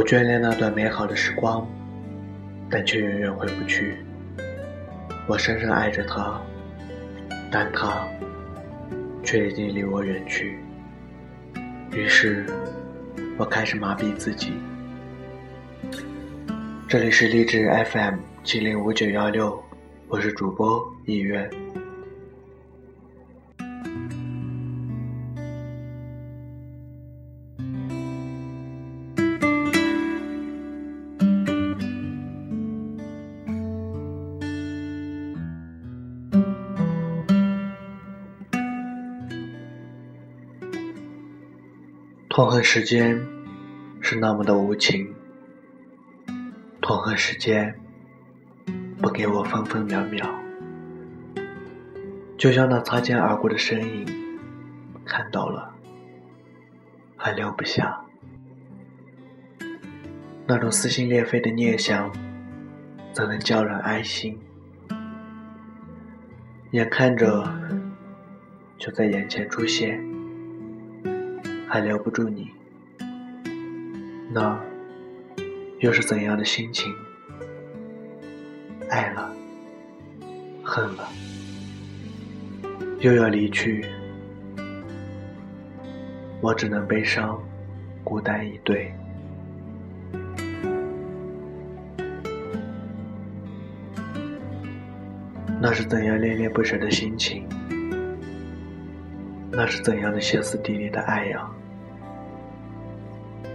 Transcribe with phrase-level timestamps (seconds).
[0.00, 1.68] 我眷恋那段美好的时光，
[2.70, 3.98] 但却远远回不去。
[5.26, 6.40] 我深深爱着他，
[7.52, 8.08] 但他
[9.22, 10.58] 却已经离我远去。
[11.92, 12.46] 于是，
[13.36, 14.54] 我开始麻痹自己。
[16.88, 19.62] 这里是励志 FM 七零五九幺六，
[20.08, 21.46] 我是主播意愿。
[42.60, 43.18] 恨时间
[44.02, 45.14] 是那么的无情，
[46.82, 47.74] 痛恨时间
[49.00, 50.28] 不给我分分秒秒，
[52.36, 54.06] 就像那擦肩而过的身影，
[55.06, 55.74] 看到了
[57.16, 57.98] 还留不下，
[60.46, 62.12] 那种撕心裂肺的念想，
[63.10, 64.38] 怎能叫人安心？
[66.72, 67.42] 眼看着
[68.76, 70.09] 就在眼前出现。
[71.72, 72.50] 还留不住你，
[74.32, 74.60] 那
[75.78, 76.92] 又是怎样的心情？
[78.88, 79.32] 爱了，
[80.64, 81.08] 恨了，
[82.98, 83.86] 又要离去，
[86.40, 87.40] 我只能悲伤，
[88.02, 88.92] 孤单以对。
[95.60, 97.46] 那是怎样恋恋不舍的心情？
[99.52, 101.48] 那是怎样的歇斯底里的爱呀！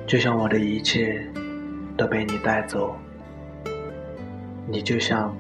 [0.08, 1.20] 就像我的一切
[1.98, 2.96] 都被你带走，
[4.68, 5.36] 你就像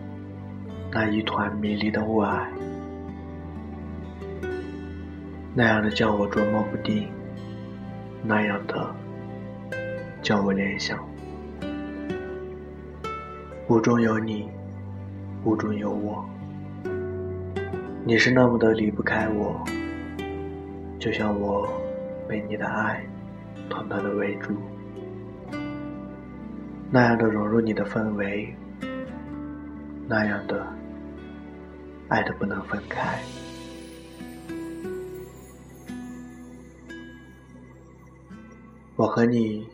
[0.91, 2.47] 那一团迷离的雾霭，
[5.53, 7.07] 那样的叫我捉摸不定，
[8.23, 8.93] 那样的
[10.23, 10.97] 叫我联想。
[13.67, 14.49] 雾中有你，
[15.43, 16.25] 雾中有我，
[18.03, 19.63] 你是那么的离不开我，
[20.97, 21.69] 就像我
[22.27, 23.05] 被你的爱。
[23.69, 24.55] 团团的围住，
[26.91, 28.55] 那样的融入你的氛围，
[30.07, 30.65] 那样的
[32.09, 33.19] 爱的不能分开。
[38.95, 39.67] 我和你，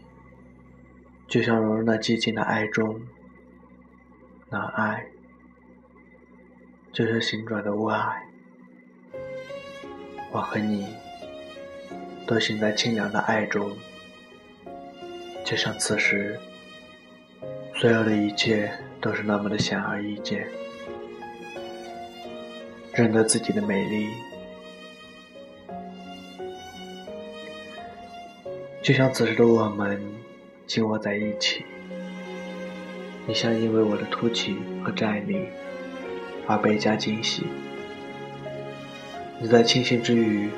[1.28, 3.00] 就像融入那寂静的爱中，
[4.50, 5.06] 那爱
[6.91, 8.16] 就是心转的雾霭。
[10.31, 10.88] 我和你。
[12.25, 13.71] 都醒在清凉的爱中，
[15.43, 16.39] 就像此时，
[17.75, 18.71] 所有的一切
[19.01, 20.47] 都是那么的显而易见，
[22.93, 24.07] 认得自己的美丽，
[28.81, 30.01] 就像此时的我们
[30.65, 31.65] 紧握在一起。
[33.27, 35.47] 你像因为我的凸起和站立
[36.47, 37.45] 而倍加惊喜，
[39.39, 40.49] 你在庆幸之余。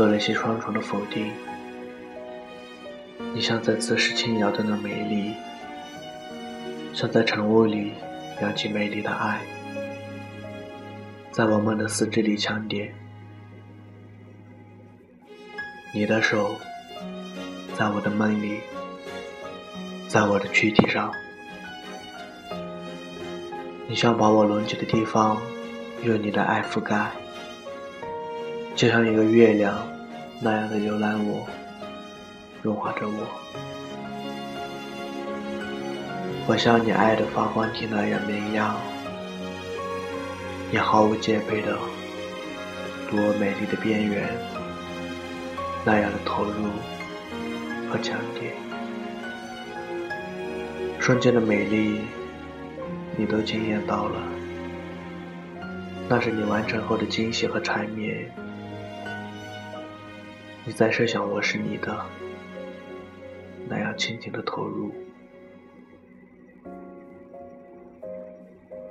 [0.00, 1.30] 多了一些双重的否定。
[3.34, 5.34] 你像在自视轻摇的那美丽，
[6.94, 7.92] 像在晨雾里
[8.40, 9.42] 扬起美丽的爱，
[11.30, 12.94] 在我们的四肢里强点。
[15.92, 16.56] 你的手，
[17.74, 18.58] 在我的梦里，
[20.08, 21.12] 在我的躯体上。
[23.86, 25.36] 你想把我隆起的地方，
[26.02, 27.10] 用你的爱覆盖。
[28.80, 29.86] 就像一个月亮
[30.40, 31.46] 那样的游览我，
[32.62, 33.26] 融化着我。
[36.46, 38.74] 我像你爱的发光体那样明亮，
[40.70, 41.76] 你毫无戒备的
[43.10, 44.26] 读我美丽的边缘，
[45.84, 46.70] 那样的投入
[47.90, 48.50] 和强烈。
[50.98, 52.00] 瞬间的美丽，
[53.14, 54.22] 你都惊艳到了，
[56.08, 58.26] 那是你完成后的惊喜和缠绵。
[60.70, 62.06] 你在设想我是你的，
[63.68, 64.92] 那样轻轻的投入，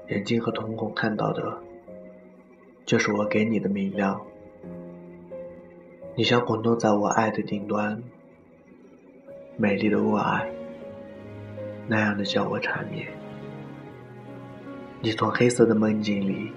[0.09, 1.57] 眼睛和瞳孔看到的，
[2.85, 4.19] 就是我给你的明亮。
[6.17, 8.03] 你像滚动在我爱的顶端，
[9.55, 10.45] 美丽的雾霭，
[11.87, 13.07] 那样的叫我缠绵。
[14.99, 16.51] 你从黑色的梦境里，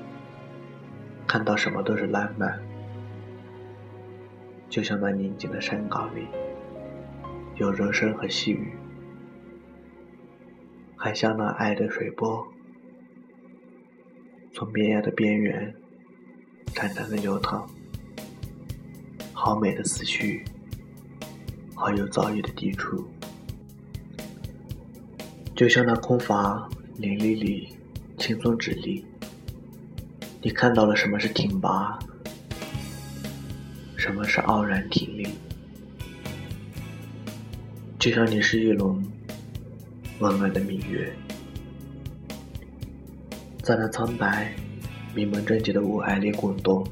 [1.28, 2.71] 看到什么都是浪漫。
[4.72, 6.26] 就像那宁静的山岗里，
[7.56, 8.72] 有柔声和细雨，
[10.96, 12.42] 还像那爱的水波，
[14.50, 15.74] 从边崖的边缘
[16.74, 17.68] 淡淡的流淌。
[19.34, 20.42] 好美的思绪，
[21.74, 23.06] 好有造诣的抵触。
[25.54, 26.66] 就像那空乏
[26.96, 27.76] 淋漓里
[28.16, 29.04] 轻松直立，
[30.40, 31.98] 你看到了什么是挺拔，
[34.02, 35.28] 什么是傲然挺立。
[38.00, 39.00] 就像你是一轮
[40.18, 41.14] 弯弯的明月，
[43.62, 44.52] 在那苍白、
[45.14, 46.84] 迷蒙、贞洁的雾霭里滚动。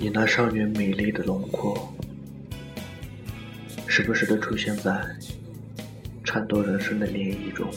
[0.00, 1.94] 你那少年美丽的轮廓，
[3.86, 5.00] 时不时的出现在
[6.24, 7.72] 颤抖人生的涟漪中。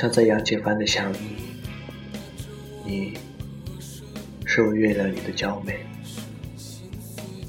[0.00, 1.18] 像在扬起帆的想你，
[2.86, 3.18] 你
[4.46, 5.78] 是我月亮里的娇美，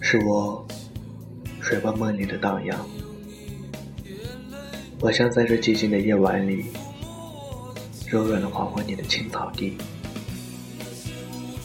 [0.02, 0.68] 是我
[1.62, 2.78] 水湾梦里的荡漾。
[5.00, 6.66] 我像在这寂静的夜晚里。
[8.10, 9.78] 柔软的划过你的青草地，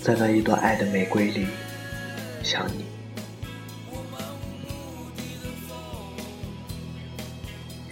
[0.00, 1.48] 在那一朵爱的玫瑰里
[2.44, 2.84] 想你。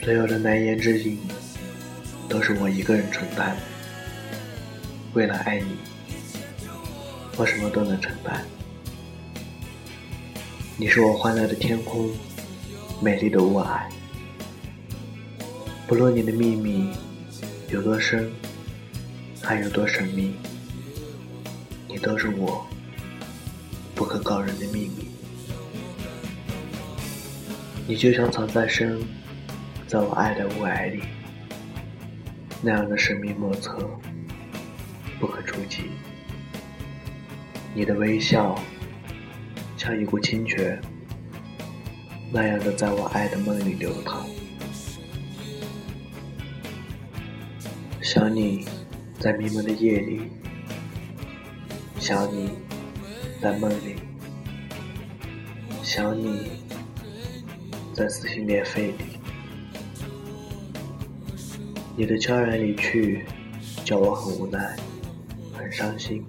[0.04, 1.18] 所有的难言之隐，
[2.28, 3.56] 都是我一个人承担。
[5.14, 5.76] 为了爱你，
[7.36, 8.44] 我什么都能承担。
[10.76, 12.10] 你是我欢乐的天空，
[13.00, 13.82] 美丽的雾霭。
[15.86, 16.90] 不论你的秘密
[17.68, 18.30] 有多深。
[19.46, 20.32] 还有多神秘？
[21.86, 22.66] 你都是我
[23.94, 25.10] 不可告人的秘密。
[27.86, 28.98] 你就像藏在深，
[29.86, 31.02] 在我爱的雾霭里，
[32.64, 33.78] 那样的神秘莫测，
[35.20, 35.90] 不可触及。
[37.74, 38.58] 你的微笑
[39.76, 40.80] 像一股清泉，
[42.32, 44.26] 那样的在我爱的梦里流淌。
[48.00, 48.64] 想你。
[49.16, 50.20] 在迷蒙的夜里，
[51.98, 52.50] 想你；
[53.40, 53.94] 在梦里，
[55.82, 56.50] 想你；
[57.94, 59.13] 在撕心裂肺里，
[61.96, 63.24] 你的悄然离去，
[63.84, 64.74] 叫我很无奈，
[65.52, 66.24] 很伤心。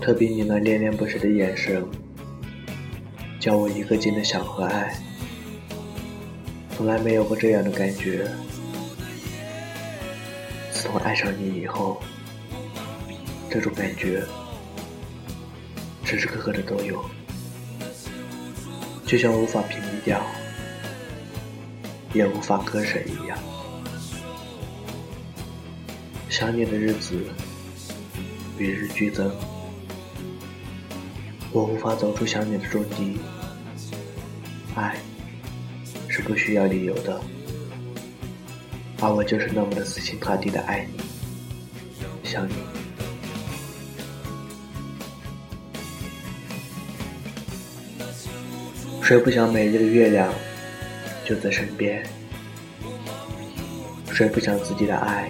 [0.00, 1.86] 特别你那恋恋不舍的眼神，
[3.38, 4.98] 叫我一个劲的想和爱。
[6.72, 8.28] 从来没有过这样的感觉。
[10.72, 12.02] 自从爱上你以后，
[13.48, 14.24] 这种感觉
[16.02, 17.04] 时时刻刻的都有，
[19.06, 20.20] 就像无法屏蔽掉，
[22.12, 23.38] 也无法割舍一样。
[26.38, 27.20] 想你的日子
[28.58, 29.28] 与日俱增，
[31.50, 33.18] 我无法走出想你的终极。
[34.76, 34.96] 爱
[36.06, 37.20] 是不需要理由的。
[39.00, 41.02] 而我就是那么的死心塌地的爱你，
[42.22, 42.52] 想你。
[49.02, 50.32] 谁不想美丽的月亮
[51.24, 52.06] 就在身边？
[54.12, 55.28] 谁不想自己的爱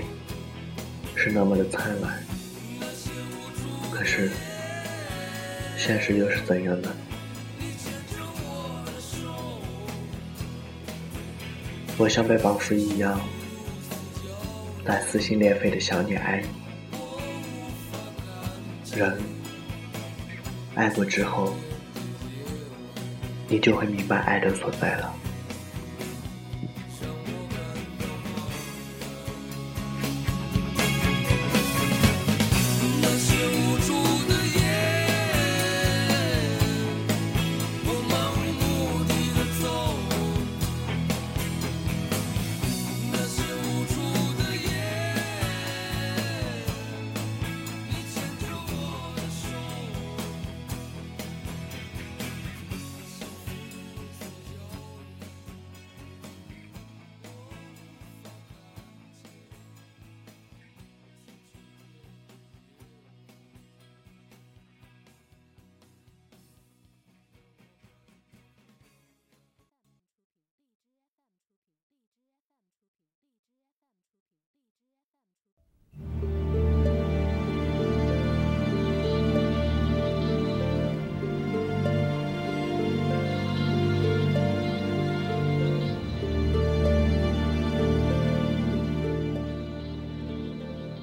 [1.29, 2.19] 是那么的灿烂？
[3.93, 4.31] 可是，
[5.77, 6.89] 现实又是怎样的？
[11.99, 13.21] 我像被绑缚一样。
[14.87, 16.43] 在撕心裂肺的想你爱
[18.91, 19.15] 你，人
[20.75, 21.55] 爱过之后，
[23.49, 25.15] 你就会明白爱的所在了。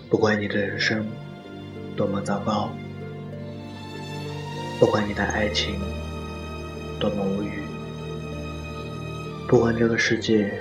[0.09, 1.05] 不管你的人生
[1.95, 2.69] 多么糟糕，
[4.79, 5.79] 不管你的爱情
[6.99, 7.63] 多么无语，
[9.47, 10.53] 不管这个世界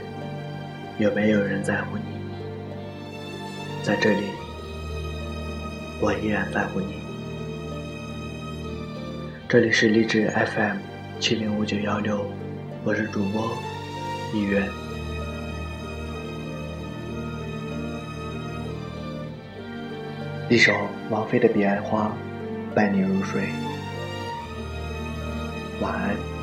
[0.98, 2.04] 有没有人在乎你，
[3.82, 4.26] 在这里，
[6.00, 6.94] 我依然在乎你。
[9.46, 10.78] 这里是励志 FM
[11.20, 12.24] 七零五九幺六，
[12.82, 13.56] 我是主播
[14.32, 14.83] 一元。
[20.54, 20.72] 一首
[21.10, 22.16] 王菲的《彼岸花》，
[22.76, 23.42] 伴你入睡，
[25.80, 26.33] 晚安。